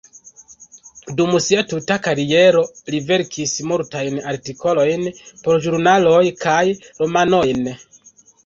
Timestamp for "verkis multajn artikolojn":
3.11-5.07